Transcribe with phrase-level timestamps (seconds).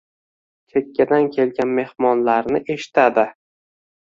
[0.73, 3.29] Chekkadan kelgan mehmonlarni eshitadi.